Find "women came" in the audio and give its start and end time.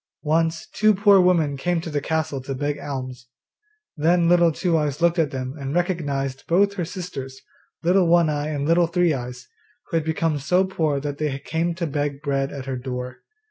1.21-1.79